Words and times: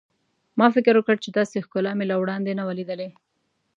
ما 0.59 0.67
فکر 0.75 0.93
وکړ 0.97 1.15
چې 1.23 1.29
داسې 1.37 1.55
ښکلا 1.65 1.91
مې 1.97 2.05
له 2.11 2.15
وړاندې 2.21 2.51
نه 2.59 2.63
وه 2.67 2.73
لیدلې. 2.79 3.09